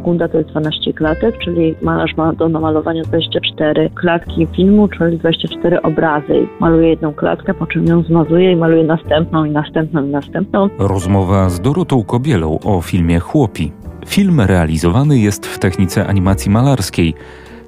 sekunda 0.00 0.28
to 0.28 0.38
jest 0.38 0.50
12 0.50 0.92
klatek, 0.92 1.38
czyli 1.38 1.74
malarz 1.82 2.16
ma 2.16 2.32
do 2.32 2.48
namalowania 2.48 3.02
24 3.02 3.90
klatki 3.90 4.46
filmu, 4.56 4.88
czyli 4.88 5.18
24 5.18 5.82
obrazy. 5.82 6.46
Maluje 6.60 6.88
jedną 6.88 7.12
klatkę, 7.12 7.54
po 7.54 7.66
czym 7.66 7.86
ją 7.86 8.02
zmazuje 8.02 8.52
i 8.52 8.56
maluje 8.56 8.84
następną 8.84 9.44
i 9.44 9.50
następną 9.50 10.04
i 10.06 10.08
następną. 10.08 10.68
Rozmowa 10.78 11.48
z 11.48 11.60
Dorotą 11.60 12.04
Kobielą 12.04 12.58
o 12.64 12.80
filmie 12.80 13.18
Chłopi. 13.18 13.72
Film 14.06 14.40
realizowany 14.40 15.18
jest 15.18 15.46
w 15.46 15.58
technice 15.58 16.06
animacji 16.06 16.50
malarskiej, 16.50 17.14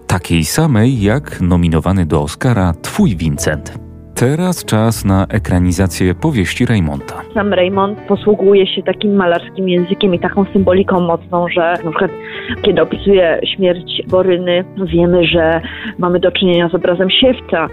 takiej 0.06 0.44
samej 0.44 1.02
jak 1.02 1.40
nominowany 1.40 2.06
do 2.06 2.22
Oscara 2.22 2.72
Twój 2.82 3.16
Vincent. 3.16 3.91
Teraz 4.22 4.64
czas 4.64 5.04
na 5.04 5.26
ekranizację 5.26 6.14
powieści 6.14 6.66
Raymonta. 6.66 7.22
Sam 7.34 7.52
Raymond 7.52 7.98
posługuje 8.08 8.66
się 8.66 8.82
takim 8.82 9.14
malarskim 9.16 9.68
językiem 9.68 10.14
i 10.14 10.18
taką 10.18 10.44
symboliką 10.52 11.00
mocną, 11.00 11.48
że 11.48 11.74
na 11.84 11.90
przykład 11.90 12.10
kiedy 12.62 12.82
opisuje 12.82 13.40
śmierć 13.56 14.02
Boryny, 14.08 14.64
wiemy, 14.86 15.24
że 15.24 15.60
mamy 15.98 16.20
do 16.20 16.32
czynienia 16.32 16.68
z 16.68 16.74
obrazem 16.74 17.08
siewca. 17.10 17.68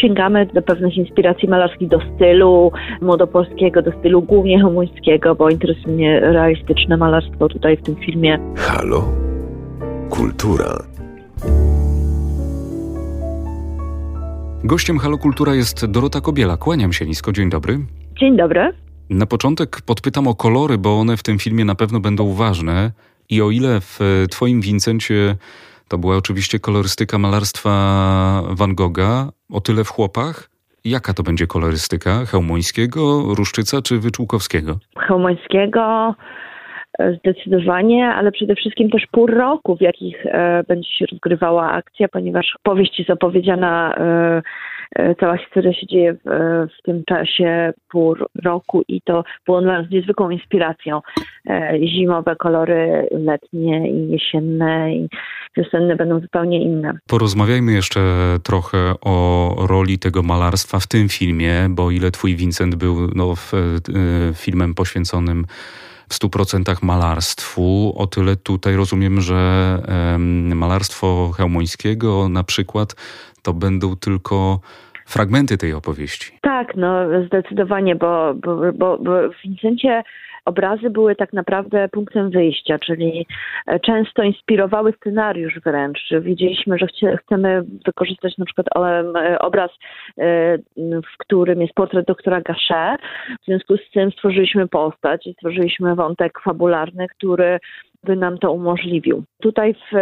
Sięgamy 0.00 0.46
do 0.46 0.62
pewnych 0.62 0.96
inspiracji 0.96 1.48
malarskich, 1.48 1.88
do 1.88 1.98
stylu 2.14 2.72
młodopolskiego, 3.00 3.82
do 3.82 3.92
stylu 3.92 4.22
głównie 4.22 4.60
chełmońskiego, 4.60 5.34
bo 5.34 5.50
interesuje 5.50 5.94
mnie 5.94 6.20
realistyczne 6.20 6.96
malarstwo 6.96 7.48
tutaj 7.48 7.76
w 7.76 7.82
tym 7.82 7.96
filmie. 7.96 8.38
Halo? 8.56 9.04
Kultura. 10.10 10.93
Gościem 14.64 14.98
Halo 14.98 15.18
Kultura 15.18 15.54
jest 15.54 15.86
Dorota 15.86 16.20
Kobiela. 16.20 16.56
Kłaniam 16.56 16.92
się 16.92 17.06
nisko. 17.06 17.32
Dzień 17.32 17.50
dobry. 17.50 17.78
Dzień 18.20 18.36
dobry. 18.36 18.72
Na 19.10 19.26
początek 19.26 19.82
podpytam 19.86 20.28
o 20.28 20.34
kolory, 20.34 20.78
bo 20.78 21.00
one 21.00 21.16
w 21.16 21.22
tym 21.22 21.38
filmie 21.38 21.64
na 21.64 21.74
pewno 21.74 22.00
będą 22.00 22.34
ważne. 22.34 22.92
I 23.30 23.42
o 23.42 23.50
ile 23.50 23.80
w 23.80 24.00
Twoim 24.30 24.60
Wincencie 24.60 25.36
to 25.88 25.98
była 25.98 26.16
oczywiście 26.16 26.58
kolorystyka 26.58 27.18
malarstwa 27.18 28.42
Van 28.50 28.74
Gogha, 28.74 29.32
o 29.52 29.60
tyle 29.60 29.84
w 29.84 29.88
chłopach 29.88 30.50
Jaka 30.84 31.14
to 31.14 31.22
będzie 31.22 31.46
kolorystyka? 31.46 32.26
Chełmońskiego, 32.26 33.22
Ruszczyca 33.34 33.82
czy 33.82 33.98
Wyczółkowskiego? 33.98 34.78
Chełmońskiego, 34.98 36.14
Zdecydowanie, 36.98 38.06
ale 38.06 38.32
przede 38.32 38.54
wszystkim 38.54 38.90
też 38.90 39.06
pół 39.12 39.26
roku, 39.26 39.76
w 39.76 39.80
jakich 39.80 40.26
e, 40.26 40.64
będzie 40.68 40.90
się 40.90 41.06
rozgrywała 41.12 41.72
akcja, 41.72 42.08
ponieważ 42.08 42.58
powieść 42.62 42.98
jest 42.98 43.10
opowiedziana, 43.10 43.94
e, 43.96 44.42
e, 44.96 45.14
cała 45.14 45.36
historia 45.36 45.72
się 45.72 45.86
dzieje 45.86 46.14
w, 46.14 46.18
w 46.78 46.82
tym 46.82 47.02
czasie 47.08 47.72
pół 47.88 48.14
roku 48.44 48.82
i 48.88 49.00
to 49.02 49.24
było 49.46 49.60
dla 49.60 49.82
nas 49.82 49.90
niezwykłą 49.90 50.30
inspiracją. 50.30 51.00
Zimowe 51.86 52.36
kolory, 52.36 53.08
letnie 53.10 53.90
i 53.90 54.10
jesienne 54.10 54.94
i 54.94 55.08
wiosenne 55.56 55.96
będą 55.96 56.20
zupełnie 56.20 56.62
inne. 56.62 56.98
Porozmawiajmy 57.08 57.72
jeszcze 57.72 58.00
trochę 58.44 58.78
o 59.04 59.54
roli 59.68 59.98
tego 59.98 60.22
malarstwa 60.22 60.78
w 60.78 60.86
tym 60.86 61.08
filmie, 61.08 61.52
bo 61.70 61.90
ile 61.90 62.10
twój 62.10 62.36
Vincent 62.36 62.74
był 62.74 62.96
no, 63.14 63.34
w, 63.34 63.52
filmem 64.34 64.74
poświęconym 64.74 65.44
w 66.08 66.18
100% 66.18 66.82
malarstwu. 66.82 67.94
O 67.96 68.06
tyle 68.06 68.36
tutaj 68.36 68.76
rozumiem, 68.76 69.20
że 69.20 69.82
malarstwo 70.54 71.32
Chełmońskiego 71.36 72.28
na 72.28 72.44
przykład 72.44 72.94
to 73.42 73.52
będą 73.52 73.96
tylko 73.96 74.60
fragmenty 75.06 75.58
tej 75.58 75.72
opowieści. 75.72 76.38
Tak, 76.42 76.76
no 76.76 76.96
zdecydowanie, 77.26 77.96
bo, 77.96 78.34
bo, 78.34 78.72
bo, 78.72 78.98
bo 78.98 79.28
w 79.28 79.42
Vincencie 79.44 80.02
obrazy 80.44 80.90
były 80.90 81.16
tak 81.16 81.32
naprawdę 81.32 81.88
punktem 81.88 82.30
wyjścia, 82.30 82.78
czyli 82.78 83.26
e, 83.66 83.80
często 83.80 84.22
inspirowały 84.22 84.92
scenariusz 85.00 85.60
wręcz. 85.64 85.98
Widzieliśmy, 86.20 86.78
że 86.78 86.86
chcemy 87.16 87.62
wykorzystać 87.86 88.38
na 88.38 88.44
przykład 88.44 88.66
obraz, 89.40 89.70
e, 90.18 90.58
w 90.78 91.18
którym 91.18 91.62
jest 91.62 91.74
portret 91.74 92.06
doktora 92.06 92.40
Gachet. 92.40 93.00
W 93.42 93.44
związku 93.44 93.76
z 93.76 93.90
tym 93.90 94.10
stworzyliśmy 94.10 94.68
postać 94.68 95.26
i 95.26 95.32
stworzyliśmy 95.32 95.94
wątek 95.94 96.40
fabularny, 96.40 97.06
który 97.08 97.58
by 98.04 98.16
nam 98.16 98.38
to 98.38 98.52
umożliwił. 98.52 99.24
Tutaj 99.42 99.74
w, 99.74 99.96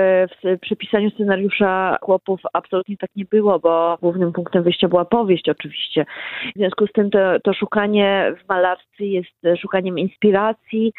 w, 0.45 1.15
scenariusza 1.15 1.97
chłopów 2.03 2.41
absolutnie 2.53 2.97
tak 2.97 3.11
nie 3.17 3.25
było, 3.25 3.59
bo 3.59 3.99
głównym 4.03 4.33
punktem 4.33 4.63
wyjścia 4.63 4.89
była 4.89 5.05
powieść 5.05 5.49
oczywiście. 5.49 6.05
W 6.57 6.59
związku 6.59 6.87
z 6.87 6.93
tym 6.93 7.11
to, 7.11 7.41
to 7.45 7.55
szukanie 7.55 8.35
w 8.45 8.49
malarstwie 8.49 9.07
jest 9.07 9.61
szukaniem 9.61 9.99
inspiracji. 9.99 10.93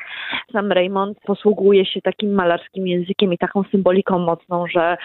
Sam 0.52 0.72
Raymond 0.72 1.18
posługuje 1.25 1.86
się 1.86 2.02
takim 2.02 2.34
malarskim 2.34 2.88
językiem 2.88 3.34
i 3.34 3.38
taką 3.38 3.64
symboliką 3.64 4.20
mocną, 4.20 4.68
że, 4.68 4.97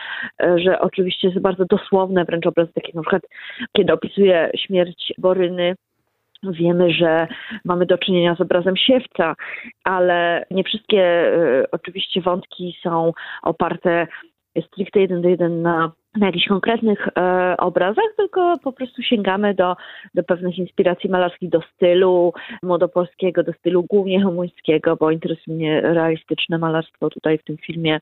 że 0.56 0.80
oczywiście 0.80 1.28
jest 1.28 1.40
bardzo 1.40 1.64
dosłowne 1.64 2.24
wręcz 2.24 2.46
obrazy, 2.46 2.72
takie 2.74 2.92
na 2.94 3.02
przykład 3.02 3.22
kiedy 3.76 3.92
opisuje 3.92 4.50
śmierć 4.56 5.12
Boryny, 5.18 5.74
Wiemy, 6.42 6.90
że 6.90 7.26
mamy 7.64 7.86
do 7.86 7.98
czynienia 7.98 8.36
z 8.36 8.40
obrazem 8.40 8.76
siewca, 8.76 9.34
ale 9.84 10.46
nie 10.50 10.64
wszystkie 10.64 11.32
y, 11.34 11.70
oczywiście 11.70 12.20
wątki 12.20 12.76
są 12.82 13.12
oparte 13.42 14.06
stricte 14.66 15.00
jeden 15.00 15.22
do 15.22 15.28
jeden 15.28 15.62
na, 15.62 15.92
na 16.16 16.26
jakichś 16.26 16.48
konkretnych 16.48 17.08
e, 17.08 17.56
obrazach, 17.58 18.04
tylko 18.16 18.58
po 18.62 18.72
prostu 18.72 19.02
sięgamy 19.02 19.54
do, 19.54 19.76
do 20.14 20.22
pewnych 20.22 20.58
inspiracji 20.58 21.10
malarskich, 21.10 21.50
do 21.50 21.60
stylu 21.74 22.32
młodopolskiego, 22.62 23.42
do 23.42 23.52
stylu 23.52 23.82
głównie 23.82 24.20
chełmońskiego, 24.20 24.96
bo 24.96 25.10
interesuje 25.10 25.56
mnie 25.56 25.80
realistyczne 25.80 26.58
malarstwo 26.58 27.10
tutaj 27.10 27.38
w 27.38 27.44
tym 27.44 27.56
filmie, 27.56 28.00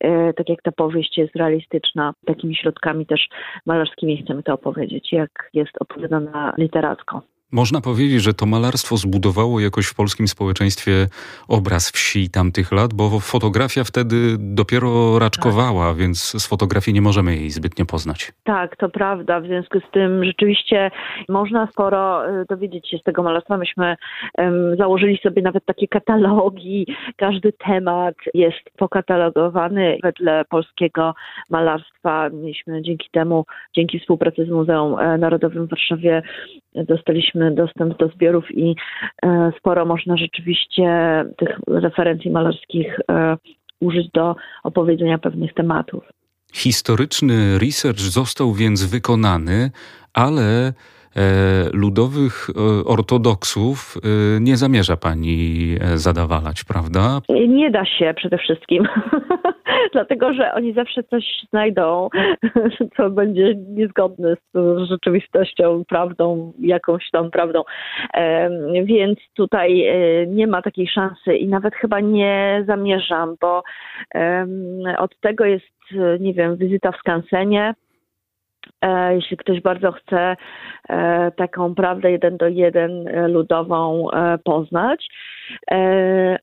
e, 0.00 0.32
tak 0.32 0.48
jak 0.48 0.62
ta 0.62 0.72
powieść 0.72 1.18
jest 1.18 1.36
realistyczna, 1.36 2.12
takimi 2.26 2.56
środkami 2.56 3.06
też 3.06 3.28
malarskimi 3.66 4.22
chcemy 4.22 4.42
to 4.42 4.54
opowiedzieć, 4.54 5.12
jak 5.12 5.50
jest 5.54 5.72
opowiadana 5.80 6.52
literacko. 6.58 7.22
Można 7.52 7.80
powiedzieć, 7.80 8.22
że 8.22 8.34
to 8.34 8.46
malarstwo 8.46 8.96
zbudowało 8.96 9.60
jakoś 9.60 9.86
w 9.86 9.94
polskim 9.94 10.28
społeczeństwie 10.28 10.92
obraz 11.48 11.90
wsi 11.90 12.30
tamtych 12.30 12.72
lat, 12.72 12.94
bo 12.94 13.20
fotografia 13.20 13.84
wtedy 13.84 14.16
dopiero 14.38 15.18
raczkowała, 15.18 15.88
tak. 15.88 15.96
więc 15.96 16.42
z 16.42 16.48
fotografii 16.48 16.94
nie 16.94 17.02
możemy 17.02 17.36
jej 17.36 17.50
zbytnio 17.50 17.86
poznać. 17.86 18.32
Tak, 18.44 18.76
to 18.76 18.88
prawda. 18.88 19.40
W 19.40 19.46
związku 19.46 19.80
z 19.80 19.90
tym 19.92 20.24
rzeczywiście 20.24 20.90
można 21.28 21.66
sporo 21.66 22.30
y, 22.40 22.44
dowiedzieć 22.48 22.90
się 22.90 22.98
z 22.98 23.02
tego 23.02 23.22
malarstwa. 23.22 23.56
Myśmy 23.56 23.96
um, 24.38 24.76
założyli 24.76 25.18
sobie 25.22 25.42
nawet 25.42 25.64
takie 25.64 25.88
katalogi. 25.88 26.86
Każdy 27.16 27.52
temat 27.52 28.14
jest 28.34 28.70
pokatalogowany 28.76 29.98
wedle 30.02 30.44
polskiego 30.44 31.14
malarstwa. 31.50 32.28
Mieliśmy 32.28 32.82
dzięki 32.82 33.08
temu, 33.12 33.44
dzięki 33.76 34.00
współpracy 34.00 34.44
z 34.44 34.48
Muzeum 34.48 34.98
e, 34.98 35.18
Narodowym 35.18 35.66
w 35.66 35.70
Warszawie 35.70 36.22
dostaliśmy 36.74 37.54
dostęp 37.54 37.98
do 37.98 38.08
zbiorów 38.08 38.44
i 38.50 38.76
e, 39.22 39.52
sporo 39.58 39.86
można 39.86 40.16
rzeczywiście 40.16 40.84
tych 41.38 41.58
referencji 41.66 42.30
malarskich 42.30 42.98
e, 43.10 43.36
użyć 43.80 44.10
do 44.10 44.36
opowiedzenia 44.62 45.18
pewnych 45.18 45.54
tematów. 45.54 46.04
Historyczny 46.52 47.58
research 47.58 47.98
został 48.00 48.52
więc 48.54 48.84
wykonany, 48.84 49.70
ale 50.14 50.72
ludowych 51.72 52.48
e, 52.50 52.84
ortodoksów 52.84 53.94
e, 53.96 54.40
nie 54.40 54.56
zamierza 54.56 54.96
pani 54.96 55.76
zadawalać, 55.94 56.64
prawda? 56.64 57.20
Nie 57.48 57.70
da 57.70 57.84
się 57.84 58.14
przede 58.16 58.38
wszystkim. 58.38 58.88
Dlatego, 59.92 60.32
że 60.32 60.54
oni 60.54 60.72
zawsze 60.72 61.02
coś 61.02 61.24
znajdą, 61.50 62.08
co 62.96 63.10
będzie 63.10 63.54
niezgodne 63.54 64.36
z 64.54 64.58
rzeczywistością, 64.88 65.84
prawdą, 65.88 66.52
jakąś 66.58 67.10
tam 67.10 67.30
prawdą. 67.30 67.62
Więc 68.84 69.18
tutaj 69.34 69.84
nie 70.28 70.46
ma 70.46 70.62
takiej 70.62 70.88
szansy 70.88 71.36
i 71.36 71.48
nawet 71.48 71.74
chyba 71.74 72.00
nie 72.00 72.64
zamierzam, 72.66 73.36
bo 73.40 73.62
od 74.98 75.20
tego 75.20 75.44
jest, 75.44 75.66
nie 76.20 76.34
wiem, 76.34 76.56
wizyta 76.56 76.92
w 76.92 76.96
skansenie, 76.96 77.74
E, 77.80 77.89
jeśli 79.10 79.36
ktoś 79.36 79.60
bardzo 79.60 79.92
chce 79.92 80.36
e, 80.88 81.30
taką 81.30 81.74
prawdę 81.74 82.10
jeden 82.10 82.36
do 82.36 82.48
jeden 82.48 83.08
e, 83.08 83.28
ludową 83.28 84.06
poznać. 84.44 85.08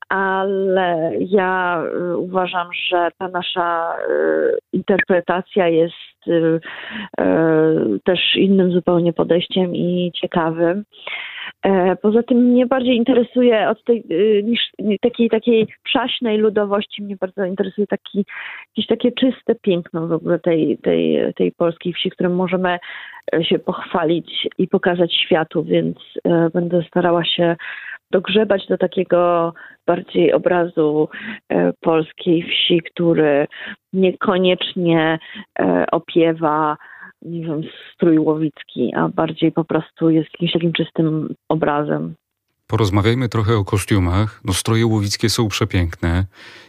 Ale 0.08 1.10
ja 1.20 1.82
uważam, 2.16 2.68
że 2.88 3.08
ta 3.18 3.28
nasza 3.28 3.96
interpretacja 4.72 5.68
jest 5.68 5.94
też 8.04 8.20
innym 8.36 8.72
zupełnie 8.72 9.12
podejściem 9.12 9.74
i 9.74 10.12
ciekawym. 10.14 10.84
E, 11.62 11.96
poza 11.96 12.22
tym 12.22 12.38
mnie 12.38 12.66
bardziej 12.66 12.96
interesuje 12.96 13.68
od 13.68 13.84
tej 13.84 14.04
y, 14.10 14.42
niż 14.44 14.60
takiej 15.00 15.30
takiej 15.30 15.68
przaśnej 15.84 16.38
ludowości, 16.38 17.02
mnie 17.02 17.16
bardzo 17.16 17.44
interesuje 17.44 17.86
taki, 17.86 18.24
jakieś 18.68 18.86
takie 18.86 19.12
czyste 19.12 19.54
piękno 19.54 20.06
w 20.06 20.12
ogóle 20.12 20.38
tej, 20.38 20.78
tej, 20.78 21.34
tej 21.34 21.52
polskiej 21.52 21.92
wsi, 21.92 22.10
którym 22.10 22.34
możemy 22.34 22.78
e, 23.34 23.44
się 23.44 23.58
pochwalić 23.58 24.48
i 24.58 24.68
pokazać 24.68 25.14
światu, 25.14 25.64
więc 25.64 25.96
e, 26.24 26.50
będę 26.50 26.82
starała 26.82 27.24
się 27.24 27.56
dogrzebać 28.10 28.66
do 28.66 28.78
takiego 28.78 29.52
bardziej 29.86 30.32
obrazu 30.32 31.08
polskiej 31.80 32.42
wsi, 32.42 32.80
który 32.82 33.46
niekoniecznie 33.92 35.18
opiewa 35.92 36.76
nie 37.22 37.46
wiem, 37.46 37.60
strój 37.94 38.18
łowicki, 38.18 38.94
a 38.94 39.08
bardziej 39.08 39.52
po 39.52 39.64
prostu 39.64 40.10
jest 40.10 40.28
jakimś 40.32 40.52
takim 40.52 40.72
czystym 40.72 41.34
obrazem. 41.48 42.14
Porozmawiajmy 42.66 43.28
trochę 43.28 43.56
o 43.56 43.64
kostiumach. 43.64 44.40
No, 44.44 44.52
stroje 44.52 44.86
łowickie 44.86 45.28
są 45.28 45.48
przepiękne 45.48 46.24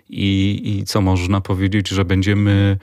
i, 0.10 0.62
i 0.64 0.84
co 0.84 1.02
można 1.02 1.42
powiedzieć, 1.42 1.90
że 1.90 2.06
będziemy 2.06 2.78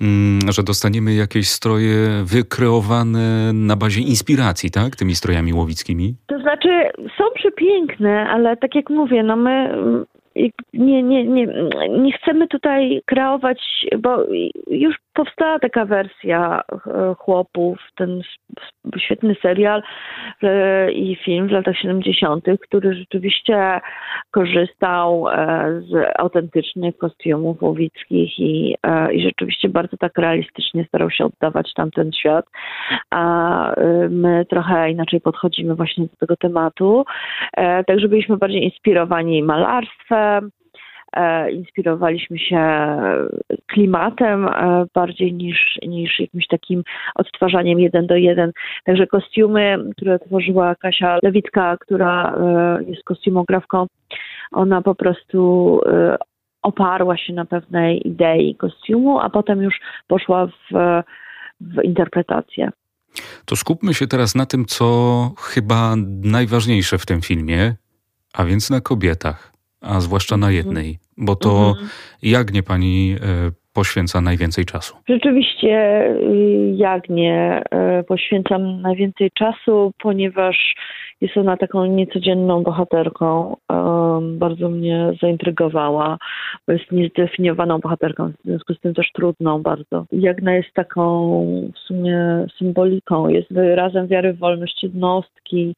Mm, 0.00 0.40
że 0.52 0.62
dostaniemy 0.62 1.14
jakieś 1.14 1.48
stroje 1.48 1.96
wykreowane 2.24 3.52
na 3.52 3.76
bazie 3.76 4.00
inspiracji, 4.00 4.70
tak? 4.70 4.96
Tymi 4.96 5.14
strojami 5.14 5.52
łowickimi? 5.52 6.14
To 6.26 6.38
znaczy, 6.38 6.68
są 7.18 7.24
przepiękne, 7.34 8.28
ale 8.28 8.56
tak 8.56 8.74
jak 8.74 8.90
mówię, 8.90 9.22
no 9.22 9.36
my 9.36 9.74
nie, 10.72 11.02
nie, 11.02 11.24
nie, 11.24 11.46
nie 11.98 12.12
chcemy 12.12 12.48
tutaj 12.48 13.02
kreować, 13.06 13.86
bo 13.98 14.26
już 14.70 14.96
powstała 15.14 15.58
taka 15.58 15.84
wersja 15.84 16.62
e, 16.86 17.14
chłopów, 17.18 17.78
ten 17.96 18.20
świetny 18.98 19.36
serial 19.42 19.82
e, 20.42 20.92
i 20.92 21.16
film 21.16 21.48
w 21.48 21.50
latach 21.50 21.76
70., 21.76 22.44
który 22.60 22.94
rzeczywiście 22.94 23.80
korzystał 24.30 25.28
e, 25.28 25.80
z 25.80 26.20
autentycznych 26.20 26.98
kostiumów 26.98 27.62
łowickich 27.62 28.38
i, 28.38 28.76
i 29.12 29.22
rzeczywiście 29.22 29.68
bardzo 29.68 29.96
tak 29.96 30.18
realistycznie 30.18 30.84
starał 30.84 31.10
się 31.10 31.24
oddawać 31.24 31.72
tamten 31.74 32.12
świat. 32.12 32.46
A 33.10 33.74
my 34.10 34.46
trochę 34.50 34.90
inaczej 34.90 35.20
podchodzimy 35.20 35.74
właśnie 35.74 36.04
do 36.04 36.16
tego 36.16 36.36
tematu. 36.36 37.04
Także 37.86 38.08
byliśmy 38.08 38.36
bardziej 38.36 38.64
inspirowani 38.64 39.42
malarstwem, 39.42 40.50
inspirowaliśmy 41.52 42.38
się 42.38 42.62
klimatem 43.66 44.48
e, 44.48 44.84
bardziej 44.94 45.34
niż, 45.34 45.78
niż 45.86 46.20
jakimś 46.20 46.46
takim 46.46 46.82
odtwarzaniem 47.14 47.80
jeden 47.80 48.06
do 48.06 48.16
jeden. 48.16 48.52
Także 48.84 49.06
kostiumy, 49.06 49.78
które 49.96 50.18
tworzyła 50.18 50.74
Kasia 50.74 51.18
Lewicka, 51.22 51.76
która 51.80 52.34
e, 52.34 52.84
jest 52.84 53.04
kostiumografką, 53.04 53.86
ona 54.52 54.82
po 54.82 54.94
prostu 54.94 55.80
oparła 56.62 57.16
się 57.16 57.32
na 57.32 57.44
pewnej 57.44 58.08
idei 58.08 58.54
kostiumu, 58.54 59.20
a 59.20 59.30
potem 59.30 59.62
już 59.62 59.80
poszła 60.06 60.46
w, 60.46 61.02
w 61.60 61.84
interpretację. 61.84 62.70
To 63.44 63.56
skupmy 63.56 63.94
się 63.94 64.06
teraz 64.06 64.34
na 64.34 64.46
tym, 64.46 64.64
co 64.64 65.30
chyba 65.38 65.94
najważniejsze 66.22 66.98
w 66.98 67.06
tym 67.06 67.20
filmie, 67.20 67.74
a 68.34 68.44
więc 68.44 68.70
na 68.70 68.80
kobietach 68.80 69.51
a 69.82 70.00
zwłaszcza 70.00 70.36
na 70.36 70.46
mhm. 70.46 70.56
jednej, 70.56 70.98
bo 71.16 71.36
to 71.36 71.68
mhm. 71.68 71.88
Jagnie 72.22 72.62
pani 72.62 73.16
e, 73.22 73.62
poświęca 73.72 74.20
najwięcej 74.20 74.64
czasu? 74.64 74.96
Rzeczywiście 75.08 76.04
y, 76.10 76.72
Jagnie 76.76 77.62
poświęcam 78.08 78.80
najwięcej 78.80 79.30
czasu, 79.30 79.92
ponieważ 80.02 80.74
jest 81.22 81.36
ona 81.36 81.56
taką 81.56 81.86
niecodzienną 81.86 82.62
bohaterką. 82.62 83.56
Bardzo 84.22 84.68
mnie 84.68 85.12
zaintrygowała, 85.22 86.18
bo 86.66 86.72
jest 86.72 86.92
niezdefiniowaną 86.92 87.78
bohaterką, 87.78 88.28
w 88.28 88.44
związku 88.44 88.74
z 88.74 88.80
tym 88.80 88.94
też 88.94 89.12
trudną 89.12 89.62
bardzo. 89.62 90.06
Jagna 90.12 90.54
jest 90.54 90.72
taką 90.74 91.00
w 91.74 91.78
sumie 91.78 92.46
symboliką, 92.58 93.28
jest 93.28 93.52
wyrazem 93.52 94.06
wiary 94.06 94.32
w 94.32 94.38
wolność 94.38 94.82
jednostki, 94.82 95.74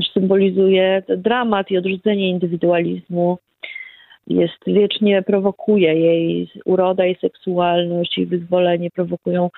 też 0.00 0.12
symbolizuje 0.12 1.02
dramat 1.08 1.70
i 1.70 1.78
odrzucenie 1.78 2.28
indywidualizmu. 2.28 3.38
Jest 4.26 4.58
wiecznie 4.66 5.22
prowokuje 5.22 5.94
jej 5.94 6.48
uroda 6.64 7.06
i 7.06 7.16
seksualność 7.16 8.18
i 8.18 8.26
wyzwolenie 8.26 8.90
prowokują 8.90 9.50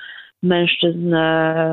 mężczyzn, 0.42 1.14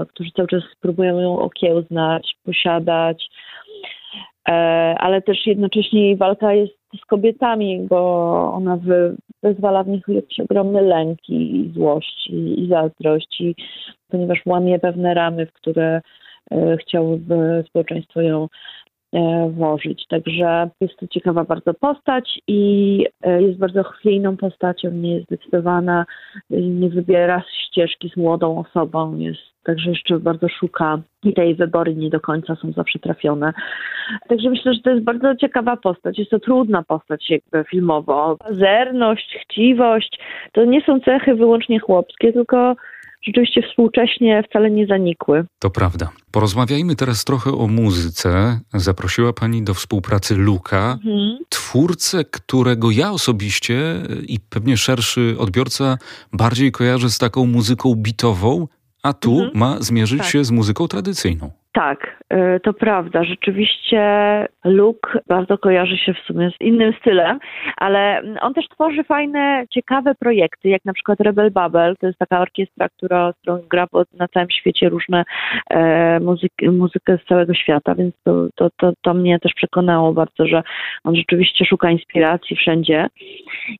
którzy 0.07 0.31
cały 0.31 0.47
czas 0.47 0.63
próbują 0.81 1.19
ją 1.19 1.39
okiełznać, 1.39 2.35
posiadać, 2.45 3.29
e, 4.49 4.51
ale 4.99 5.21
też 5.21 5.45
jednocześnie 5.45 6.01
jej 6.01 6.17
walka 6.17 6.53
jest 6.53 6.73
z 7.01 7.05
kobietami, 7.05 7.87
bo 7.89 7.99
ona 8.53 8.77
wy, 8.77 9.15
wyzwala 9.43 9.83
w 9.83 9.87
nich 9.87 10.03
jakieś 10.07 10.39
ogromne 10.39 10.81
lęki 10.81 11.55
i 11.55 11.71
złość 11.73 12.27
i, 12.29 12.67
zazdrość, 12.69 13.43
ponieważ 14.09 14.45
łamie 14.45 14.79
pewne 14.79 15.13
ramy, 15.13 15.45
w 15.45 15.53
które 15.53 16.01
E, 16.51 16.77
chciałyby 16.77 17.63
społeczeństwo 17.67 18.21
ją 18.21 18.47
e, 19.13 19.49
włożyć. 19.49 20.07
Także 20.07 20.69
jest 20.81 20.97
to 20.99 21.07
ciekawa 21.07 21.43
bardzo 21.43 21.73
postać 21.73 22.39
i 22.47 23.05
e, 23.21 23.41
jest 23.41 23.59
bardzo 23.59 23.83
chwiejną 23.83 24.37
postacią, 24.37 24.91
nie 24.91 25.13
jest 25.13 25.25
zdecydowana, 25.25 26.05
nie 26.49 26.89
wybiera 26.89 27.43
ścieżki 27.67 28.09
z 28.09 28.17
młodą 28.17 28.57
osobą, 28.57 29.17
jest 29.17 29.49
także 29.63 29.89
jeszcze 29.89 30.19
bardzo 30.19 30.49
szuka 30.49 31.01
i 31.23 31.33
te 31.33 31.45
jej 31.45 31.55
wybory 31.55 31.95
nie 31.95 32.09
do 32.09 32.19
końca 32.19 32.55
są 32.55 32.71
zawsze 32.71 32.99
trafione. 32.99 33.53
Także 34.29 34.49
myślę, 34.49 34.73
że 34.73 34.79
to 34.79 34.89
jest 34.89 35.03
bardzo 35.03 35.35
ciekawa 35.35 35.77
postać. 35.77 36.19
Jest 36.19 36.31
to 36.31 36.39
trudna 36.39 36.83
postać 36.83 37.29
jakby 37.29 37.69
filmowo. 37.69 38.37
Zerność, 38.49 39.37
chciwość 39.41 40.19
to 40.51 40.65
nie 40.65 40.81
są 40.81 40.99
cechy 40.99 41.35
wyłącznie 41.35 41.79
chłopskie, 41.79 42.33
tylko 42.33 42.75
rzeczywiście 43.21 43.61
współcześnie 43.61 44.43
wcale 44.49 44.71
nie 44.71 44.87
zanikły. 44.87 45.45
To 45.59 45.69
prawda. 45.69 46.09
Porozmawiajmy 46.31 46.95
teraz 46.95 47.25
trochę 47.25 47.51
o 47.51 47.67
muzyce. 47.67 48.59
Zaprosiła 48.73 49.33
Pani 49.33 49.63
do 49.63 49.73
współpracy 49.73 50.35
Luka, 50.35 50.91
mhm. 51.05 51.37
twórcę, 51.49 52.25
którego 52.25 52.91
ja 52.91 53.11
osobiście 53.11 53.81
i 54.27 54.39
pewnie 54.49 54.77
szerszy 54.77 55.35
odbiorca 55.39 55.97
bardziej 56.33 56.71
kojarzy 56.71 57.09
z 57.09 57.17
taką 57.17 57.45
muzyką 57.45 57.95
bitową, 57.95 58.67
a 59.03 59.13
tu 59.13 59.31
mhm. 59.31 59.57
ma 59.57 59.81
zmierzyć 59.81 60.19
tak. 60.19 60.27
się 60.27 60.43
z 60.43 60.51
muzyką 60.51 60.87
tradycyjną. 60.87 61.51
Tak, 61.79 62.23
y, 62.33 62.59
to 62.59 62.73
prawda. 62.73 63.23
Rzeczywiście 63.23 64.01
Luke 64.65 65.19
bardzo 65.27 65.57
kojarzy 65.57 65.97
się 65.97 66.13
w 66.13 66.19
sumie 66.19 66.51
z 66.51 66.61
innym 66.61 66.93
stylem, 66.99 67.39
ale 67.77 68.21
on 68.41 68.53
też 68.53 68.67
tworzy 68.67 69.03
fajne, 69.03 69.65
ciekawe 69.69 70.15
projekty, 70.15 70.69
jak 70.69 70.85
na 70.85 70.93
przykład 70.93 71.19
Rebel 71.19 71.51
Babel. 71.51 71.95
To 71.99 72.07
jest 72.07 72.19
taka 72.19 72.39
orkiestra, 72.39 72.89
która, 72.89 73.33
którą 73.41 73.61
gra 73.69 73.87
na 74.13 74.27
całym 74.27 74.49
świecie 74.49 74.89
różne 74.89 75.23
e, 75.69 76.19
muzyki, 76.19 76.69
muzykę 76.69 77.17
z 77.17 77.27
całego 77.27 77.53
świata, 77.53 77.95
więc 77.95 78.15
to, 78.23 78.47
to, 78.55 78.69
to, 78.77 78.91
to 79.01 79.13
mnie 79.13 79.39
też 79.39 79.53
przekonało 79.53 80.13
bardzo, 80.13 80.47
że 80.47 80.63
on 81.03 81.15
rzeczywiście 81.15 81.65
szuka 81.65 81.91
inspiracji 81.91 82.55
wszędzie 82.55 83.07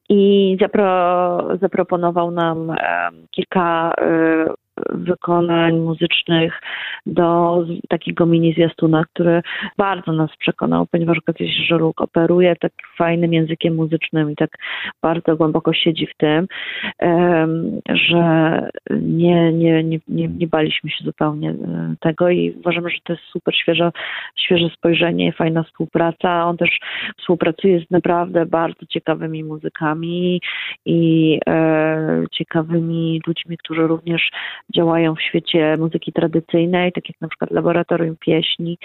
i 0.10 0.58
zapro, 0.62 1.58
zaproponował 1.62 2.32
nam 2.32 2.72
e, 2.72 3.10
kilka 3.32 3.92
e, 4.02 4.46
wykonań 4.90 5.80
muzycznych 5.80 6.62
do 7.06 7.58
takiego 7.90 8.26
mini 8.26 8.54
zwiastuna, 8.54 9.04
który 9.14 9.42
bardzo 9.78 10.12
nas 10.12 10.30
przekonał, 10.40 10.86
ponieważ 10.92 11.18
okazuje 11.18 11.54
się, 11.54 11.64
że 11.64 11.78
Luke 11.78 12.04
operuje 12.04 12.56
tak 12.56 12.72
fajnym 12.98 13.34
językiem 13.34 13.76
muzycznym 13.76 14.32
i 14.32 14.36
tak 14.36 14.50
bardzo 15.02 15.36
głęboko 15.36 15.74
siedzi 15.74 16.08
w 16.08 16.18
tym, 16.18 16.48
że 17.90 18.62
nie, 19.02 19.54
nie, 19.54 19.84
nie, 19.84 20.00
nie, 20.08 20.28
nie 20.28 20.48
baliśmy 20.48 20.90
się 20.90 21.04
zupełnie 21.04 21.50
e, 21.50 21.96
tego 22.00 22.30
i 22.30 22.52
uważamy, 22.52 22.90
że 22.90 22.98
to 23.04 23.14
jest 23.14 23.26
super 23.26 23.56
świeże, 23.56 23.92
świeże 24.38 24.70
spojrzenie, 24.70 25.34
fajna 25.34 25.64
współpraca. 25.64 26.46
On 26.46 26.58
też 26.58 26.80
współpracuje 27.18 27.80
z 27.80 27.90
naprawdę 27.92 28.46
bardzo 28.46 28.86
ciekawymi 28.86 29.44
muzykami 29.44 30.42
i 30.86 31.40
e, 31.50 32.24
ciekawymi 32.32 33.22
ludźmi, 33.28 33.58
którzy 33.58 33.88
również 33.88 34.30
działają 34.76 35.16
w 35.16 35.22
świecie 35.22 35.78
muzyki 35.78 36.14
tradycyjnej, 36.14 36.92
tak 36.92 37.10
jak 37.10 37.22
na 37.22 37.28
przykład 37.28 37.52
Laboratorium 37.52 38.16
Pieśni. 38.20 38.78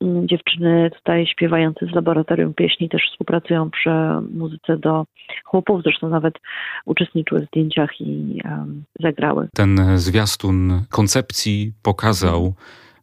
Mm, 0.00 0.28
dziewczyny 0.28 0.90
tutaj 0.90 1.26
śpiewające 1.26 1.86
z 1.86 1.94
Laboratorium 1.94 2.54
Pieśni 2.54 2.88
też 2.88 3.02
współpracują 3.12 3.70
przy 3.70 3.90
muzyce 4.34 4.76
do 4.76 5.04
chłopów, 5.44 5.82
zresztą 5.82 6.08
nawet 6.08 6.34
uczestniczyły 6.84 7.40
w 7.40 7.46
zdjęciach 7.46 8.00
i 8.00 8.40
um, 8.44 8.84
zagrały. 9.00 9.48
Ten 9.54 9.98
zwiastun 9.98 10.82
koncepcji 10.90 11.72
pokazał, 11.82 12.54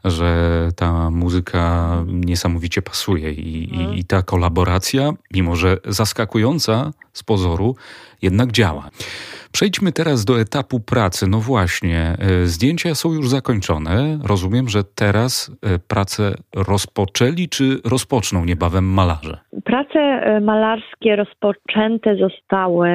że 0.05 0.69
ta 0.75 1.09
muzyka 1.09 1.95
niesamowicie 2.07 2.81
pasuje 2.81 3.31
i, 3.31 3.75
i, 3.75 3.79
mhm. 3.79 3.97
i, 3.97 4.03
ta 4.03 4.21
kolaboracja, 4.21 5.13
mimo 5.33 5.55
że 5.55 5.77
zaskakująca 5.85 6.91
z 7.13 7.23
pozoru, 7.23 7.75
jednak 8.21 8.51
działa. 8.51 8.89
Przejdźmy 9.51 9.91
teraz 9.91 10.25
do 10.25 10.39
etapu 10.39 10.79
pracy. 10.79 11.27
No 11.29 11.39
właśnie, 11.39 11.99
e, 11.99 12.45
zdjęcia 12.45 12.95
są 12.95 13.13
już 13.13 13.29
zakończone. 13.29 14.19
Rozumiem, 14.23 14.69
że 14.69 14.83
teraz 14.95 15.51
e, 15.51 15.79
pracę 15.79 16.33
rozpoczęli 16.55 17.49
czy 17.49 17.77
rozpoczną 17.85 18.45
niebawem 18.45 18.85
malarze? 18.85 19.37
Prace 19.63 19.99
e, 19.99 20.39
malarskie 20.39 21.15
rozpoczęte 21.15 22.15
zostały, 22.15 22.89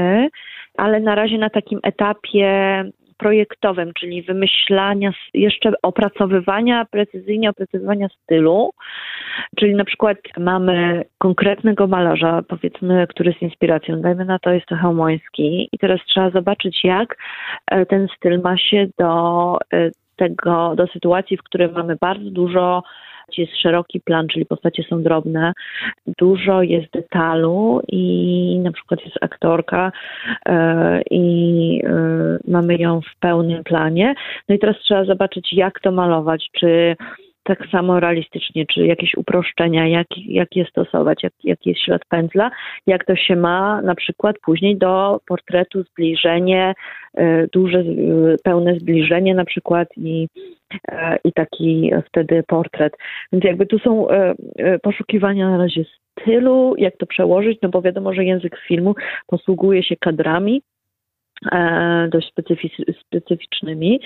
ale 0.76 1.00
na 1.00 1.14
razie 1.14 1.38
na 1.38 1.50
takim 1.50 1.80
etapie 1.82 2.84
projektowym, 3.20 3.92
czyli 3.94 4.22
wymyślania, 4.22 5.12
jeszcze 5.34 5.72
opracowywania, 5.82 6.86
precyzyjnie 6.90 7.50
opracowywania 7.50 8.08
stylu, 8.08 8.70
czyli 9.56 9.74
na 9.74 9.84
przykład 9.84 10.16
mamy 10.38 11.04
konkretnego 11.18 11.86
malarza, 11.86 12.42
powiedzmy, 12.48 13.06
który 13.06 13.30
jest 13.30 13.42
inspiracją, 13.42 14.00
dajmy 14.00 14.24
na 14.24 14.38
to, 14.38 14.50
jest 14.50 14.66
to 14.66 14.76
Chełmoński 14.76 15.68
i 15.72 15.78
teraz 15.78 16.00
trzeba 16.06 16.30
zobaczyć, 16.30 16.84
jak 16.84 17.16
e, 17.66 17.86
ten 17.86 18.08
styl 18.16 18.40
ma 18.40 18.58
się 18.58 18.86
do 18.98 19.58
e, 19.72 19.90
tego, 20.16 20.74
do 20.76 20.86
sytuacji, 20.86 21.36
w 21.36 21.42
której 21.42 21.68
mamy 21.68 21.96
bardzo 22.00 22.30
dużo 22.30 22.82
jest 23.38 23.56
szeroki 23.56 24.00
plan, 24.00 24.28
czyli 24.28 24.46
postacie 24.46 24.82
są 24.82 25.02
drobne, 25.02 25.52
dużo 26.18 26.62
jest 26.62 26.92
detalu 26.92 27.82
i 27.88 28.58
na 28.62 28.72
przykład 28.72 29.00
jest 29.04 29.16
aktorka 29.20 29.92
e, 30.46 31.02
i 31.10 31.82
e, 31.84 31.90
mamy 32.48 32.76
ją 32.76 33.00
w 33.00 33.18
pełnym 33.20 33.64
planie. 33.64 34.14
No 34.48 34.54
i 34.54 34.58
teraz 34.58 34.76
trzeba 34.76 35.04
zobaczyć, 35.04 35.52
jak 35.52 35.80
to 35.80 35.92
malować, 35.92 36.50
czy 36.52 36.96
tak 37.42 37.66
samo 37.72 38.00
realistycznie, 38.00 38.66
czy 38.66 38.86
jakieś 38.86 39.14
uproszczenia, 39.14 39.88
jak, 39.88 40.06
jak 40.18 40.56
je 40.56 40.64
stosować, 40.64 41.22
jak, 41.22 41.32
jaki 41.44 41.70
jest 41.70 41.82
ślad 41.82 42.02
pędzla, 42.08 42.50
jak 42.86 43.04
to 43.04 43.16
się 43.16 43.36
ma 43.36 43.82
na 43.82 43.94
przykład 43.94 44.36
później 44.38 44.76
do 44.76 45.20
portretu, 45.26 45.82
zbliżenie, 45.82 46.74
e, 47.14 47.46
duże, 47.46 47.84
pełne 48.44 48.74
zbliżenie 48.74 49.34
na 49.34 49.44
przykład 49.44 49.88
i, 49.96 50.28
e, 50.88 51.18
i 51.24 51.32
taki 51.32 51.90
wtedy 52.06 52.42
portret. 52.46 52.92
Więc 53.32 53.44
jakby 53.44 53.66
tu 53.66 53.78
są 53.78 54.08
e, 54.08 54.34
poszukiwania 54.82 55.50
na 55.50 55.58
razie 55.58 55.84
stylu, 56.20 56.74
jak 56.78 56.96
to 56.96 57.06
przełożyć, 57.06 57.58
no 57.62 57.68
bo 57.68 57.82
wiadomo, 57.82 58.14
że 58.14 58.24
język 58.24 58.56
filmu 58.68 58.94
posługuje 59.26 59.82
się 59.82 59.96
kadrami, 59.96 60.62
E, 60.62 60.79
dość 62.08 62.32
specyficznymi 63.06 64.00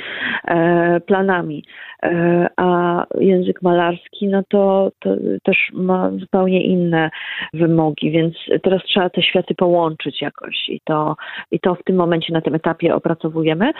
e, 0.44 1.00
planami. 1.00 1.64
E, 2.02 2.46
a 2.56 3.06
język 3.20 3.62
malarski, 3.62 4.28
no 4.28 4.42
to, 4.48 4.90
to 4.98 5.10
też 5.42 5.56
ma 5.72 6.10
zupełnie 6.10 6.64
inne 6.64 7.10
wymogi, 7.54 8.10
więc 8.10 8.34
teraz 8.62 8.82
trzeba 8.82 9.10
te 9.10 9.22
światy 9.22 9.54
połączyć 9.54 10.22
jakoś 10.22 10.68
i 10.68 10.80
to, 10.84 11.16
i 11.50 11.60
to 11.60 11.74
w 11.74 11.84
tym 11.84 11.96
momencie 11.96 12.32
na 12.32 12.40
tym 12.40 12.54
etapie 12.54 12.94
opracowujemy. 12.94 13.72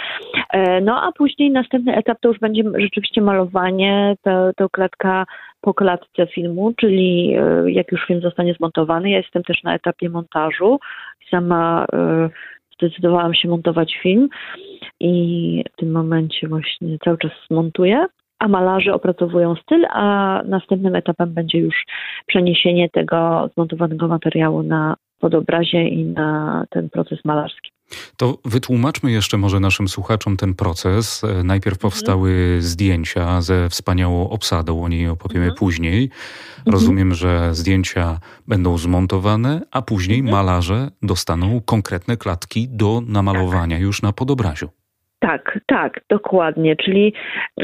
No 0.82 1.02
a 1.02 1.12
później 1.12 1.50
następny 1.50 1.96
etap 1.96 2.18
to 2.20 2.28
już 2.28 2.38
będzie 2.38 2.62
rzeczywiście 2.78 3.20
malowanie, 3.20 4.14
to, 4.22 4.50
to 4.56 4.68
klatka 4.70 5.24
po 5.60 5.74
klatce 5.74 6.26
filmu, 6.26 6.72
czyli 6.76 7.36
jak 7.66 7.92
już 7.92 8.06
film 8.06 8.20
zostanie 8.20 8.54
zmontowany. 8.54 9.10
Ja 9.10 9.18
jestem 9.18 9.42
też 9.42 9.62
na 9.62 9.74
etapie 9.74 10.08
montażu. 10.08 10.78
Sama 11.30 11.86
zdecydowałam 12.74 13.34
się 13.34 13.48
montować 13.48 13.98
film 14.02 14.28
i 15.00 15.64
w 15.72 15.76
tym 15.76 15.92
momencie 15.92 16.48
właśnie 16.48 16.98
cały 17.04 17.18
czas 17.18 17.32
montuję. 17.50 18.06
A 18.38 18.48
malarze 18.48 18.94
opracowują 18.94 19.54
styl, 19.54 19.86
a 19.90 20.42
następnym 20.46 20.94
etapem 20.94 21.34
będzie 21.34 21.58
już 21.58 21.84
przeniesienie 22.26 22.90
tego 22.90 23.50
zmontowanego 23.54 24.08
materiału 24.08 24.62
na 24.62 24.96
podobrazie 25.20 25.88
i 25.88 26.04
na 26.04 26.64
ten 26.70 26.90
proces 26.90 27.18
malarski. 27.24 27.70
To 28.16 28.38
wytłumaczmy 28.44 29.10
jeszcze 29.10 29.36
może 29.36 29.60
naszym 29.60 29.88
słuchaczom 29.88 30.36
ten 30.36 30.54
proces. 30.54 31.24
E, 31.24 31.44
najpierw 31.44 31.76
mhm. 31.76 31.80
powstały 31.80 32.30
mhm. 32.30 32.62
zdjęcia 32.62 33.40
ze 33.40 33.68
wspaniałą 33.68 34.30
obsadą, 34.30 34.82
o 34.82 34.88
niej 34.88 35.08
opowiemy 35.08 35.44
mhm. 35.44 35.58
później. 35.58 36.02
Mhm. 36.02 36.72
Rozumiem, 36.72 37.14
że 37.14 37.54
zdjęcia 37.54 38.18
będą 38.48 38.78
zmontowane, 38.78 39.60
a 39.70 39.82
później 39.82 40.18
mhm. 40.18 40.36
malarze 40.36 40.88
dostaną 41.02 41.60
konkretne 41.66 42.16
klatki 42.16 42.68
do 42.70 43.00
namalowania 43.08 43.78
już 43.78 44.02
na 44.02 44.12
podobraziu. 44.12 44.68
Tak, 45.18 45.58
tak, 45.66 46.00
dokładnie. 46.08 46.76
Czyli 46.76 47.12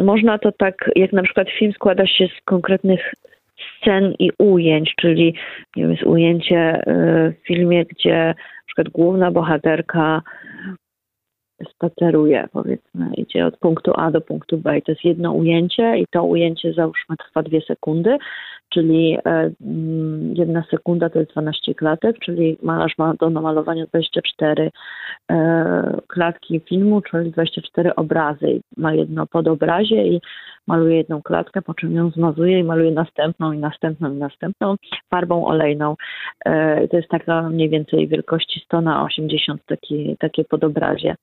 można 0.02 0.38
to 0.38 0.52
tak, 0.52 0.90
jak 0.96 1.12
na 1.12 1.22
przykład 1.22 1.48
film 1.58 1.72
składa 1.72 2.06
się 2.06 2.26
z 2.26 2.44
konkretnych 2.44 3.14
scen 3.80 4.14
i 4.18 4.30
ujęć, 4.38 4.94
czyli 5.00 5.34
nie 5.76 5.82
wiem, 5.82 5.92
jest 5.92 6.02
ujęcie 6.02 6.56
e, 6.56 6.82
w 7.32 7.46
filmie, 7.46 7.84
gdzie 7.84 8.34
przykład 8.70 8.88
główna 8.88 9.30
bohaterka 9.30 10.22
spaceruje, 11.74 12.48
powiedzmy, 12.52 13.10
idzie 13.16 13.46
od 13.46 13.56
punktu 13.56 13.92
A 13.96 14.10
do 14.10 14.20
punktu 14.20 14.58
B 14.58 14.78
i 14.78 14.82
to 14.82 14.92
jest 14.92 15.04
jedno 15.04 15.32
ujęcie 15.32 15.98
i 15.98 16.06
to 16.10 16.24
ujęcie 16.24 16.72
załóżmy 16.72 17.16
trwa 17.16 17.42
dwie 17.42 17.60
sekundy, 17.60 18.18
czyli 18.68 19.18
e, 19.26 19.50
mm, 19.60 20.34
jedna 20.34 20.64
sekunda 20.70 21.10
to 21.10 21.18
jest 21.18 21.30
12 21.30 21.74
klatek, 21.74 22.18
czyli 22.18 22.58
malarz 22.62 22.98
ma 22.98 23.14
do 23.14 23.30
namalowania 23.30 23.86
24 23.86 24.70
e, 25.30 25.96
klatki 26.08 26.60
filmu, 26.60 27.00
czyli 27.00 27.30
24 27.30 27.94
obrazy. 27.94 28.60
Ma 28.76 28.94
jedno 28.94 29.26
pod 29.26 29.48
obrazie 29.48 30.06
i 30.06 30.20
maluje 30.70 30.96
jedną 30.96 31.22
klatkę, 31.22 31.62
po 31.62 31.74
czym 31.74 31.94
ją 31.94 32.10
zmazuje 32.10 32.58
i 32.58 32.64
maluje 32.64 32.90
następną 32.90 33.52
i 33.52 33.58
następną 33.58 34.12
i 34.12 34.16
następną 34.16 34.76
farbą 35.10 35.46
olejną. 35.46 35.96
E, 36.44 36.88
to 36.88 36.96
jest 36.96 37.08
taka 37.08 37.42
mniej 37.42 37.68
więcej 37.68 38.08
wielkości 38.08 38.60
100 38.64 38.80
na 38.80 39.04
80 39.04 39.66
taki, 39.66 40.16
takie 40.18 40.44
podobrazie 40.44 41.14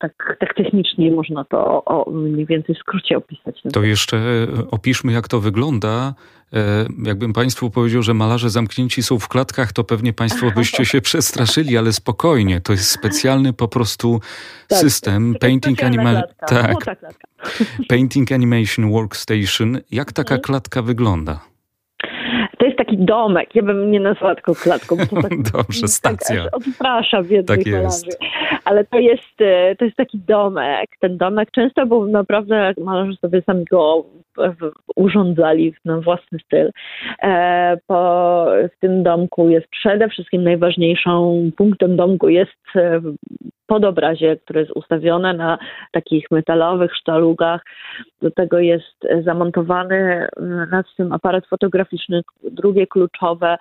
tak, 0.00 0.36
tak 0.40 0.54
technicznie 0.54 1.10
można 1.10 1.44
to 1.44 1.84
o, 1.84 2.10
mniej 2.10 2.46
więcej 2.46 2.74
w 2.74 2.78
skrócie 2.78 3.16
opisać. 3.16 3.60
To 3.72 3.82
jeszcze 3.82 4.16
e, 4.16 4.46
opiszmy, 4.70 5.12
jak 5.12 5.28
to 5.28 5.40
wygląda. 5.40 6.14
E, 6.52 6.86
jakbym 7.04 7.32
Państwu 7.32 7.70
powiedział, 7.70 8.02
że 8.02 8.14
malarze 8.14 8.50
zamknięci 8.50 9.02
są 9.02 9.18
w 9.18 9.28
klatkach, 9.28 9.72
to 9.72 9.84
pewnie 9.84 10.12
Państwo 10.12 10.50
byście 10.56 10.86
się 10.86 11.00
przestraszyli, 11.00 11.76
ale 11.76 11.92
spokojnie. 11.92 12.60
To 12.60 12.72
jest 12.72 12.90
specjalny 12.90 13.52
po 13.52 13.68
prostu 13.68 14.20
tak, 14.68 14.78
system. 14.78 15.34
Painting, 15.40 15.82
anima 15.82 16.22
tak. 16.46 16.76
Painting 17.88 18.32
Animation 18.32 18.90
Workstation. 18.92 19.78
Jak 19.90 20.12
taka 20.12 20.34
mhm. 20.34 20.40
klatka 20.40 20.82
wygląda? 20.82 21.40
Jest 22.80 22.88
taki 22.88 23.04
domek, 23.04 23.54
ja 23.54 23.62
bym 23.62 23.90
nie 23.90 24.00
nazwała 24.00 24.34
tylko 24.34 24.54
klatką. 24.54 24.96
Bo 24.96 25.06
to 25.06 25.22
tak, 25.28 25.42
Dobrze, 25.52 25.88
stacja. 25.88 26.44
Tak, 26.44 26.56
odprasza 26.56 27.22
biednych 27.22 27.64
tak 27.64 27.72
malarzy. 27.72 28.06
Ale 28.64 28.84
to 28.84 28.98
jest, 28.98 29.40
e, 29.40 29.76
to 29.76 29.84
jest 29.84 29.96
taki 29.96 30.18
domek. 30.18 30.90
Ten 31.00 31.16
domek 31.16 31.50
często 31.50 31.86
był 31.86 32.06
naprawdę, 32.06 32.74
malarze 32.84 33.12
sobie 33.16 33.42
sami 33.42 33.64
go 33.64 34.04
urządzali 34.96 35.74
na 35.84 36.00
własny 36.00 36.38
styl. 36.38 36.70
E, 37.22 37.76
po, 37.86 38.46
w 38.76 38.80
tym 38.80 39.02
domku 39.02 39.48
jest 39.48 39.68
przede 39.68 40.08
wszystkim 40.08 40.44
najważniejszą 40.44 41.40
punktem 41.56 41.96
domku 41.96 42.28
jest 42.28 42.60
e, 42.76 43.00
podobrazie, 43.66 44.36
które 44.36 44.60
jest 44.60 44.72
ustawione 44.72 45.34
na 45.34 45.58
takich 45.92 46.30
metalowych 46.30 46.96
sztalugach. 46.96 47.62
Do 48.22 48.30
tego 48.30 48.58
jest 48.58 49.06
zamontowany 49.24 50.28
nad 50.70 50.86
tym 50.96 51.12
aparat 51.12 51.46
fotograficzny. 51.46 52.22
Drugie 52.42 52.86
kluczowe, 52.86 53.56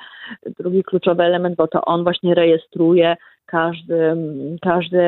drugi 0.59 0.83
kluczowy 0.83 1.23
element, 1.23 1.55
bo 1.55 1.67
to 1.67 1.81
on 1.81 2.03
właśnie 2.03 2.35
rejestruje 2.35 3.15
każdy, 3.51 4.15
każdy, 4.61 4.99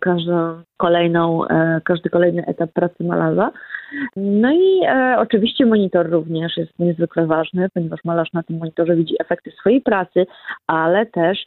każdą 0.00 0.62
kolejną, 0.76 1.48
e, 1.48 1.80
każdy 1.84 2.10
kolejny 2.10 2.46
etap 2.46 2.72
pracy 2.72 3.04
malarza. 3.04 3.50
No 4.16 4.52
i 4.52 4.84
e, 4.86 5.16
oczywiście 5.18 5.66
monitor 5.66 6.10
również 6.10 6.56
jest 6.56 6.78
niezwykle 6.78 7.26
ważny, 7.26 7.68
ponieważ 7.74 8.04
malarz 8.04 8.32
na 8.32 8.42
tym 8.42 8.58
monitorze 8.58 8.96
widzi 8.96 9.14
efekty 9.20 9.50
swojej 9.50 9.80
pracy, 9.80 10.26
ale 10.66 11.06
też 11.06 11.38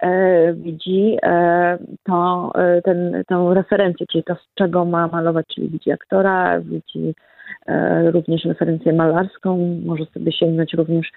e, 0.00 0.52
widzi 0.52 1.16
e, 1.22 1.78
to, 2.04 2.52
e, 2.54 2.82
ten, 2.82 3.24
tą 3.28 3.54
referencję, 3.54 4.06
czyli 4.06 4.24
to, 4.24 4.34
z 4.34 4.54
czego 4.54 4.84
ma 4.84 5.06
malować, 5.06 5.46
czyli 5.54 5.68
widzi 5.68 5.92
aktora, 5.92 6.60
widzi 6.60 7.14
również 8.10 8.44
referencję 8.44 8.92
malarską. 8.92 9.80
Może 9.84 10.04
sobie 10.04 10.32
sięgnąć 10.32 10.72
również 10.74 11.10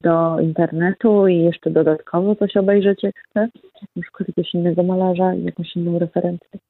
do 0.00 0.40
internetu 0.40 1.28
i 1.28 1.38
jeszcze 1.38 1.70
dodatkowo 1.70 2.34
coś 2.34 2.56
obejrzeć, 2.56 3.02
jak 3.02 3.14
chce. 3.30 3.48
Na 3.96 4.02
przykład 4.02 4.28
jakiegoś 4.28 4.54
innego 4.54 4.82
malarza 4.82 5.34
i 5.34 5.44
jakąś 5.44 5.76
inną 5.76 5.98
referencję. 5.98 6.60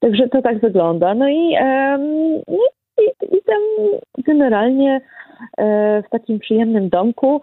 Także 0.00 0.28
to 0.28 0.42
tak 0.42 0.60
wygląda. 0.60 1.14
No 1.14 1.28
i, 1.28 1.54
no 2.48 2.68
i, 2.98 3.36
i 3.36 3.42
tam 3.46 3.60
generalnie 4.18 5.00
e, 5.58 6.02
w 6.02 6.10
takim 6.10 6.38
przyjemnym 6.38 6.88
domku 6.88 7.40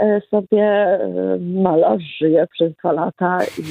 e, 0.00 0.20
sobie 0.20 0.98
malarz 1.40 2.02
żyje 2.18 2.46
przez 2.52 2.72
dwa 2.74 2.92
lata 2.92 3.38
i 3.58 3.62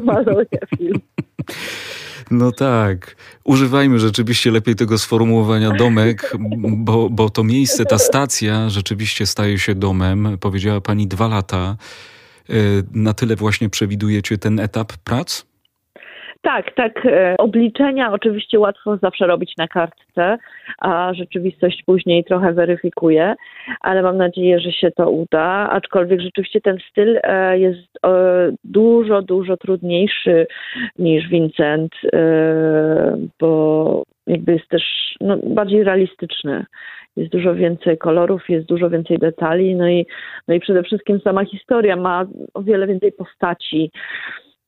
maluje 0.04 0.58
film. 0.78 1.00
No 2.32 2.52
tak. 2.52 3.16
Używajmy 3.44 3.98
rzeczywiście 3.98 4.50
lepiej 4.50 4.74
tego 4.74 4.98
sformułowania 4.98 5.70
domek, 5.70 6.32
bo, 6.76 7.10
bo 7.10 7.30
to 7.30 7.44
miejsce, 7.44 7.84
ta 7.84 7.98
stacja 7.98 8.70
rzeczywiście 8.70 9.26
staje 9.26 9.58
się 9.58 9.74
domem. 9.74 10.38
Powiedziała 10.40 10.80
pani 10.80 11.06
dwa 11.06 11.28
lata. 11.28 11.76
E, 12.50 12.54
na 12.92 13.14
tyle 13.14 13.36
właśnie 13.36 13.68
przewidujecie 13.68 14.38
ten 14.38 14.60
etap 14.60 14.92
prac? 14.92 15.44
Tak, 16.42 16.74
tak. 16.74 17.06
E, 17.06 17.36
obliczenia 17.38 18.12
oczywiście 18.12 18.58
łatwo 18.58 18.96
zawsze 18.96 19.26
robić 19.26 19.56
na 19.58 19.68
kartce, 19.68 20.38
a 20.78 21.14
rzeczywistość 21.14 21.82
później 21.86 22.24
trochę 22.24 22.52
weryfikuje, 22.52 23.34
ale 23.80 24.02
mam 24.02 24.16
nadzieję, 24.16 24.60
że 24.60 24.72
się 24.72 24.90
to 24.90 25.10
uda. 25.10 25.68
Aczkolwiek 25.70 26.20
rzeczywiście 26.20 26.60
ten 26.60 26.78
styl 26.90 27.20
e, 27.22 27.58
jest 27.58 27.98
e, 28.06 28.10
dużo, 28.64 29.22
dużo 29.22 29.56
trudniejszy 29.56 30.46
niż 30.98 31.28
Vincent, 31.28 31.92
bo 33.40 34.02
jakby 34.26 34.52
jest 34.52 34.68
też 34.68 34.82
no, 35.20 35.36
bardziej 35.36 35.84
realistyczny. 35.84 36.64
Jest 37.16 37.32
dużo 37.32 37.54
więcej 37.54 37.98
kolorów, 37.98 38.48
jest 38.48 38.66
dużo 38.66 38.90
więcej 38.90 39.18
detali, 39.18 39.74
no 39.74 39.88
i, 39.88 40.06
no 40.48 40.54
i 40.54 40.60
przede 40.60 40.82
wszystkim 40.82 41.20
sama 41.20 41.44
historia 41.44 41.96
ma 41.96 42.26
o 42.54 42.62
wiele 42.62 42.86
więcej 42.86 43.12
postaci 43.12 43.90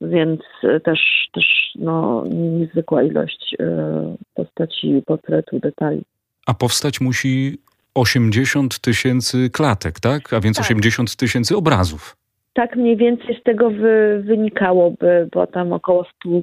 więc 0.08 0.40
e, 0.62 0.80
też, 0.80 1.28
też 1.32 1.44
no, 1.74 2.24
niezwykła 2.30 3.02
ilość 3.02 3.56
e, 3.60 4.16
postaci, 4.34 5.02
portretu, 5.06 5.58
detali. 5.58 6.02
A 6.46 6.54
powstać 6.54 7.00
musi 7.00 7.58
80 7.94 8.80
tysięcy 8.80 9.50
klatek, 9.50 10.00
tak? 10.00 10.32
A 10.32 10.40
więc 10.40 10.56
tak. 10.56 10.66
80 10.66 11.16
tysięcy 11.16 11.56
obrazów. 11.56 12.16
Tak 12.52 12.76
mniej 12.76 12.96
więcej 12.96 13.40
z 13.40 13.42
tego 13.42 13.70
wy, 13.70 14.22
wynikałoby, 14.24 15.28
bo 15.32 15.46
tam 15.46 15.72
około 15.72 16.04
100, 16.04 16.40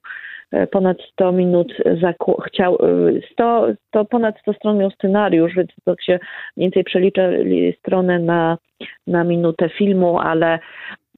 e, 0.52 0.68
ponad 0.68 0.98
100 1.12 1.32
minut 1.32 1.74
chciał, 2.48 2.78
100, 3.32 3.68
to 3.92 4.06
ponad 4.06 4.40
100 4.42 4.54
stron 4.54 4.78
miał 4.78 4.92
scenariusz, 4.92 5.56
więc 5.56 5.70
to 5.86 5.96
się 6.02 6.20
mniej 6.58 6.70
więcej 6.70 6.84
przelicza 6.84 7.22
stronę 7.80 8.20
na, 8.20 8.58
na 9.08 9.24
minutę 9.24 9.70
filmu, 9.70 10.20
ale 10.20 10.60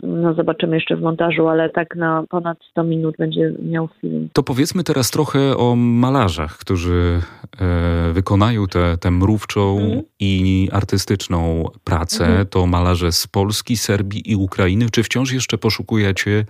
no 0.04 0.34
zobaczymy 0.34 0.76
jeszcze 0.76 0.96
w 0.96 1.02
montażu, 1.02 1.48
ale 1.48 1.70
tak 1.70 1.96
na 1.96 2.24
ponad 2.30 2.58
100 2.70 2.84
minut 2.84 3.16
będzie 3.20 3.54
miał 3.60 3.90
film. 4.02 4.30
To 4.34 4.44
powiedzmy 4.44 4.84
teraz 4.84 5.12
trochę 5.12 5.58
o 5.58 5.76
malarzach, 5.76 6.58
którzy 6.58 7.20
e, 7.62 8.14
wykonają 8.14 8.66
tę 9.02 9.12
mrówczą 9.12 9.80
mm. 9.80 10.02
i 10.20 10.68
artystyczną 10.72 11.66
pracę. 11.84 12.26
Mm. 12.26 12.48
To 12.48 12.68
malarze 12.68 13.12
z 13.12 13.28
Polski, 13.28 13.78
Serbii 13.78 14.32
i 14.32 14.36
Ukrainy. 14.36 14.86
Czy 14.92 15.04
wciąż 15.04 15.34
jeszcze 15.34 15.58
poszukujecie 15.58 16.46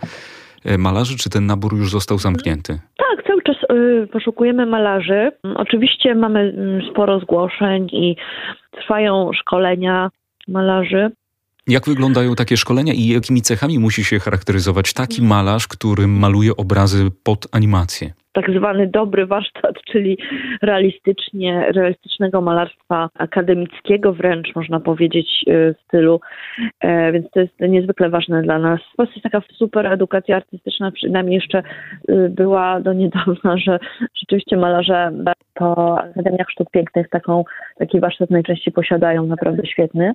e, 0.65 0.77
malarzy, 0.77 1.17
czy 1.17 1.29
ten 1.29 1.45
nabór 1.45 1.77
już 1.77 1.91
został 1.91 2.17
zamknięty? 2.17 2.79
Tak, 2.97 3.27
cały 3.27 3.41
czas 3.41 3.55
y, 3.71 4.07
poszukujemy 4.07 4.65
malarzy. 4.65 5.31
Oczywiście 5.55 6.15
mamy 6.15 6.39
mm, 6.39 6.81
sporo 6.91 7.19
zgłoszeń 7.19 7.87
i 7.91 8.15
trwają 8.71 9.31
szkolenia 9.33 10.09
malarzy. 10.47 11.11
Jak 11.67 11.85
wyglądają 11.85 12.35
takie 12.35 12.57
szkolenia 12.57 12.93
i 12.93 13.07
jakimi 13.07 13.41
cechami 13.41 13.79
musi 13.79 14.03
się 14.03 14.19
charakteryzować 14.19 14.93
taki 14.93 15.21
malarz, 15.21 15.67
który 15.67 16.07
maluje 16.07 16.55
obrazy 16.55 17.11
pod 17.23 17.47
animację? 17.51 18.13
Tak 18.33 18.51
zwany 18.57 18.87
dobry 18.87 19.25
warsztat, 19.25 19.75
czyli 19.91 20.17
realistycznie, 20.61 21.65
realistycznego 21.71 22.41
malarstwa 22.41 23.09
akademickiego 23.17 24.13
wręcz, 24.13 24.55
można 24.55 24.79
powiedzieć, 24.79 25.45
y, 25.47 25.75
stylu. 25.83 26.19
E, 26.79 27.11
więc 27.11 27.31
to 27.31 27.39
jest 27.39 27.59
niezwykle 27.59 28.09
ważne 28.09 28.41
dla 28.41 28.59
nas. 28.59 28.79
W 28.93 28.95
Polsce 28.95 29.13
jest 29.15 29.23
taka 29.23 29.41
super 29.53 29.87
edukacja 29.87 30.35
artystyczna, 30.35 30.91
przynajmniej 30.91 31.35
jeszcze 31.35 31.63
y, 32.09 32.29
była 32.29 32.79
do 32.81 32.93
niedawna, 32.93 33.57
że 33.65 33.79
rzeczywiście 34.15 34.57
malarze 34.57 35.11
po 35.53 35.99
Akademiach 35.99 36.49
Sztuk 36.49 36.69
Pięknych 36.71 37.09
taką, 37.09 37.43
taki 37.77 37.99
warsztat 37.99 38.29
najczęściej 38.29 38.73
posiadają, 38.73 39.25
naprawdę 39.25 39.65
świetny. 39.65 40.13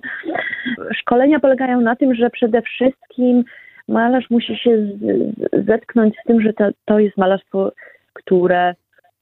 Szkolenia 0.95 1.39
polegają 1.39 1.81
na 1.81 1.95
tym, 1.95 2.15
że 2.15 2.29
przede 2.29 2.61
wszystkim 2.61 3.43
malarz 3.87 4.29
musi 4.29 4.57
się 4.57 4.87
zetknąć 5.53 6.15
z 6.21 6.27
tym, 6.27 6.41
że 6.41 6.53
to, 6.53 6.69
to 6.85 6.99
jest 6.99 7.17
malarstwo 7.17 7.71
które 8.13 8.75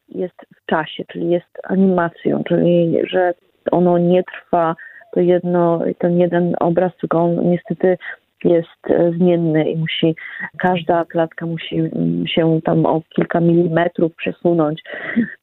jest 0.09 0.45
w 0.55 0.65
czasie, 0.65 1.03
czyli 1.07 1.29
jest 1.29 1.59
animacją, 1.63 2.43
czyli 2.43 2.97
że 3.09 3.33
ono 3.71 3.97
nie 3.97 4.23
trwa 4.23 4.75
to 5.13 5.19
jedno, 5.19 5.79
ten 5.97 6.19
jeden 6.19 6.55
obraz, 6.59 6.91
tylko 6.97 7.23
on 7.23 7.49
niestety 7.49 7.97
jest 8.43 9.13
zmienny 9.17 9.71
i 9.71 9.77
musi, 9.77 10.15
każda 10.57 11.05
klatka 11.05 11.45
musi 11.45 11.89
się 12.25 12.59
tam 12.63 12.85
o 12.85 13.01
kilka 13.15 13.39
milimetrów 13.39 14.15
przesunąć. 14.15 14.83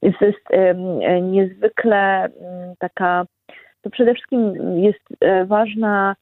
Więc 0.02 0.18
to 0.18 0.26
jest 0.26 0.48
niezwykle 1.22 2.28
taka, 2.78 3.24
to 3.82 3.90
przede 3.90 4.14
wszystkim 4.14 4.54
jest 4.78 5.00
e, 5.20 5.44
ważna 5.44 6.16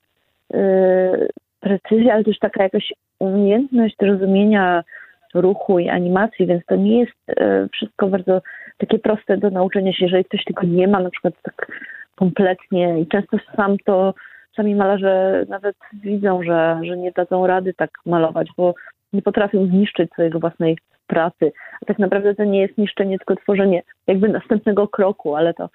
e, 0.54 1.26
precyzja, 1.60 2.14
ale 2.14 2.24
też 2.24 2.38
taka 2.38 2.62
jakaś 2.62 2.92
umiejętność 3.18 3.96
rozumienia 4.00 4.84
ruchu 5.34 5.78
i 5.78 5.88
animacji, 5.88 6.46
więc 6.46 6.66
to 6.66 6.76
nie 6.76 7.00
jest 7.00 7.12
e, 7.28 7.68
wszystko 7.72 8.08
bardzo 8.08 8.42
takie 8.78 8.98
proste 8.98 9.36
do 9.36 9.50
nauczenia 9.50 9.92
się, 9.92 10.04
jeżeli 10.04 10.24
ktoś 10.24 10.44
tego 10.44 10.62
nie 10.66 10.88
ma, 10.88 11.00
na 11.00 11.10
przykład 11.10 11.34
tak 11.42 11.66
kompletnie 12.14 13.00
i 13.00 13.06
często 13.06 13.36
sam 13.56 13.76
to 13.84 14.14
sami 14.56 14.74
malarze 14.74 15.44
nawet 15.48 15.76
widzą, 15.92 16.42
że, 16.42 16.80
że 16.82 16.96
nie 16.96 17.12
dadzą 17.12 17.46
rady 17.46 17.74
tak 17.74 17.90
malować, 18.06 18.48
bo 18.56 18.74
nie 19.12 19.22
potrafią 19.22 19.66
zniszczyć 19.66 20.12
swojej 20.12 20.30
własnej 20.30 20.78
pracy. 21.06 21.52
A 21.82 21.86
tak 21.86 21.98
naprawdę 21.98 22.34
to 22.34 22.44
nie 22.44 22.60
jest 22.60 22.78
niszczenie, 22.78 23.18
tylko 23.18 23.36
tworzenie 23.36 23.82
jakby 24.06 24.28
następnego 24.28 24.88
kroku, 24.88 25.36
ale 25.36 25.54
to, 25.54 25.68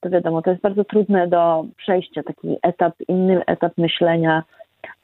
to 0.00 0.10
wiadomo, 0.10 0.42
to 0.42 0.50
jest 0.50 0.62
bardzo 0.62 0.84
trudne 0.84 1.28
do 1.28 1.64
przejścia, 1.76 2.22
taki 2.22 2.56
etap, 2.62 2.94
inny 3.08 3.44
etap 3.46 3.72
myślenia, 3.78 4.42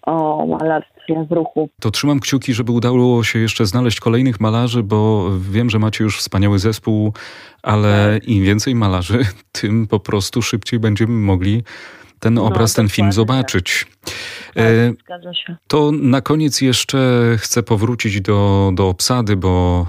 o 0.06 0.46
malarstwie 0.46 1.26
w 1.30 1.32
ruchu. 1.32 1.68
To 1.80 1.90
trzymam 1.90 2.20
kciuki, 2.20 2.54
żeby 2.54 2.72
udało 2.72 3.24
się 3.24 3.38
jeszcze 3.38 3.66
znaleźć 3.66 4.00
kolejnych 4.00 4.40
malarzy, 4.40 4.82
bo 4.82 5.30
wiem, 5.38 5.70
że 5.70 5.78
macie 5.78 6.04
już 6.04 6.18
wspaniały 6.18 6.58
zespół, 6.58 7.12
ale 7.62 8.18
tak. 8.20 8.28
im 8.28 8.44
więcej 8.44 8.74
malarzy, 8.74 9.18
tym 9.60 9.86
po 9.86 10.00
prostu 10.00 10.42
szybciej 10.42 10.80
będziemy 10.80 11.12
mogli 11.12 11.62
ten 12.24 12.34
no, 12.34 12.44
obraz, 12.44 12.74
ten 12.74 12.88
film 12.88 13.12
zobaczyć. 13.12 13.86
Tak, 14.54 14.64
e, 14.64 14.92
zgadza 15.00 15.34
się. 15.34 15.56
To 15.68 15.90
na 15.92 16.20
koniec 16.20 16.60
jeszcze 16.60 16.98
chcę 17.38 17.62
powrócić 17.62 18.20
do, 18.20 18.70
do 18.74 18.88
obsady, 18.88 19.36
bo 19.36 19.86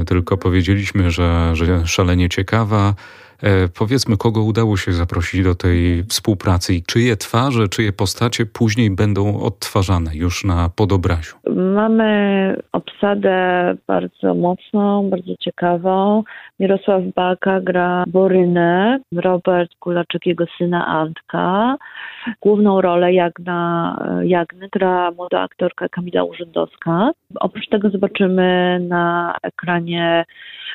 e, 0.00 0.04
tylko 0.04 0.36
powiedzieliśmy, 0.36 1.10
że, 1.10 1.50
że 1.52 1.86
szalenie 1.86 2.28
ciekawa. 2.28 2.94
E, 3.42 3.68
powiedzmy, 3.78 4.16
kogo 4.16 4.42
udało 4.42 4.76
się 4.76 4.92
zaprosić 4.92 5.42
do 5.44 5.54
tej 5.54 6.04
współpracy 6.04 6.74
i 6.74 6.82
czyje 6.82 7.16
twarze, 7.16 7.68
czyje 7.68 7.92
postacie 7.92 8.46
później 8.46 8.90
będą 8.90 9.40
odtwarzane 9.40 10.10
już 10.14 10.44
na 10.44 10.70
podobraziu? 10.76 11.36
Mamy 11.74 12.56
obsadę 12.72 13.74
bardzo 13.86 14.34
mocną, 14.34 15.10
bardzo 15.10 15.36
ciekawą. 15.40 16.22
Mirosław 16.60 17.02
Baka 17.16 17.60
gra 17.60 18.04
Borynę, 18.06 19.00
Robert 19.12 19.70
Kulaczek, 19.78 20.26
jego 20.26 20.44
syna 20.58 20.86
Antka. 20.86 21.76
Główną 22.40 22.80
rolę 22.80 23.12
Jagna, 23.12 23.96
Jagny 24.22 24.68
gra 24.72 25.10
młoda 25.10 25.40
aktorka 25.40 25.88
Kamila 25.88 26.24
Urzędowska. 26.24 27.10
Oprócz 27.40 27.68
tego 27.68 27.90
zobaczymy 27.90 28.80
na 28.88 29.36
ekranie 29.42 30.24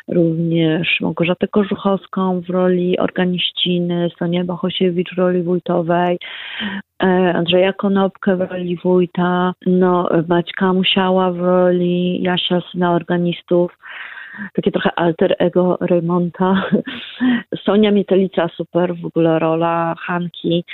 również 0.08 1.02
Małgorzatę 1.02 1.48
Korzuchowską 1.48 2.42
w 2.42 2.50
roli 2.50 3.00
organiściny, 3.00 4.10
Sonię 4.20 4.44
Bohosiewicz 4.44 5.16
w 5.16 5.18
roli 5.18 5.44
wójtowej, 5.44 6.20
e, 7.04 7.08
Andrzeja 7.36 7.74
Konopkę 7.74 8.36
w 8.36 8.42
roli 8.42 8.78
wójta, 8.84 9.54
no, 9.66 10.10
Maćka 10.28 10.74
Musiała 10.74 11.32
w 11.32 11.40
roli 11.40 12.22
Jasia, 12.24 12.62
syna 12.72 12.92
organistów, 12.94 13.78
takie 14.54 14.72
trochę 14.72 14.90
alter 14.96 15.36
ego 15.40 15.78
Raymonta. 15.82 16.64
Sonia 17.66 17.92
Mietelica, 17.92 18.50
super 18.56 18.96
w 18.96 19.06
ogóle 19.06 19.40
rola 19.40 19.96
Hanki. 20.00 20.66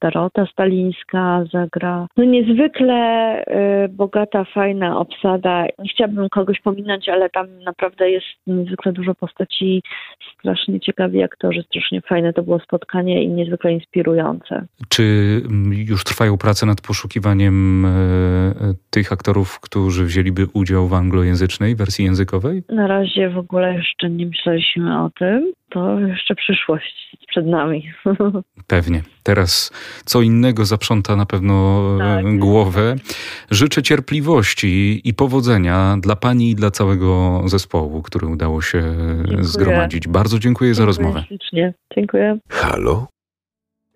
Dorota 0.00 0.46
Stalińska 0.46 1.44
zagra. 1.52 2.06
No 2.16 2.24
niezwykle 2.24 3.44
y, 3.84 3.88
bogata, 3.88 4.44
fajna 4.44 4.98
obsada. 4.98 5.64
Nie 5.78 5.88
chciałabym 5.90 6.28
kogoś 6.28 6.60
pominąć, 6.60 7.08
ale 7.08 7.30
tam 7.30 7.58
naprawdę 7.58 8.10
jest 8.10 8.26
niezwykle 8.46 8.92
dużo 8.92 9.14
postaci, 9.14 9.82
strasznie 10.34 10.80
ciekawi 10.80 11.22
aktorzy, 11.22 11.62
strasznie 11.62 12.00
fajne 12.00 12.32
to 12.32 12.42
było 12.42 12.60
spotkanie 12.60 13.22
i 13.22 13.28
niezwykle 13.28 13.72
inspirujące. 13.72 14.66
Czy 14.88 15.02
mm, 15.44 15.72
już 15.72 16.04
trwają 16.04 16.38
prace 16.38 16.66
nad 16.66 16.80
poszukiwaniem 16.80 17.84
y, 17.84 17.88
tych 18.90 19.12
aktorów, 19.12 19.60
którzy 19.60 20.04
wzięliby 20.04 20.46
udział 20.54 20.86
w 20.86 20.94
anglojęzycznej 20.94 21.76
wersji 21.76 22.04
językowej? 22.04 22.62
Na 22.68 22.86
razie 22.86 23.30
w 23.30 23.38
ogóle 23.38 23.74
jeszcze 23.74 24.10
nie 24.10 24.26
myśleliśmy 24.26 25.02
o 25.02 25.10
tym 25.18 25.52
to 25.70 26.00
jeszcze 26.00 26.34
przyszłość 26.34 27.16
przed 27.28 27.46
nami. 27.46 27.92
Pewnie. 28.66 29.02
Teraz 29.22 29.70
co 30.04 30.22
innego 30.22 30.64
zaprząta 30.64 31.16
na 31.16 31.26
pewno 31.26 31.82
e, 31.96 31.98
tak. 31.98 32.38
głowę. 32.38 32.96
Życzę 33.50 33.82
cierpliwości 33.82 35.00
i 35.04 35.14
powodzenia 35.14 35.96
dla 36.00 36.16
Pani 36.16 36.50
i 36.50 36.54
dla 36.54 36.70
całego 36.70 37.42
zespołu, 37.46 38.02
który 38.02 38.26
udało 38.26 38.62
się 38.62 38.82
dziękuję. 39.16 39.44
zgromadzić. 39.44 40.08
Bardzo 40.08 40.38
dziękuję, 40.38 40.50
dziękuję 40.50 40.74
za 40.74 40.84
rozmowę. 40.84 41.24
Ślicznie. 41.28 41.74
Dziękuję. 41.94 42.38
Halo? 42.48 43.06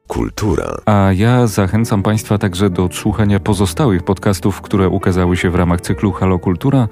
Kultura. 0.07 0.77
A 0.87 1.11
ja 1.15 1.47
zachęcam 1.47 2.03
Państwa 2.03 2.39
także 2.39 2.71
do 2.71 2.85
odsłuchania 2.85 3.41
pozostałych 3.41 4.03
podcastów, 4.03 4.61
które 4.61 4.89
ukazały 4.89 5.37
się 5.37 5.51
w 5.51 5.55
ramach 5.55 5.81
cyklu 5.81 6.13
Halo 6.13 6.39
Kultura. 6.39 6.89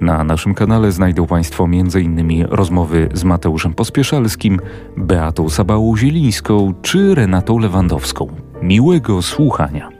Na 0.00 0.24
naszym 0.24 0.54
kanale 0.54 0.92
znajdą 0.92 1.26
Państwo 1.26 1.64
m.in. 1.64 2.46
rozmowy 2.50 3.08
z 3.14 3.24
Mateuszem 3.24 3.74
Pospieszalskim, 3.74 4.60
Beatą 4.96 5.48
Sabałą 5.48 5.96
Zielińską 5.96 6.74
czy 6.82 7.14
Renatą 7.14 7.58
Lewandowską. 7.58 8.26
Miłego 8.62 9.22
słuchania. 9.22 9.99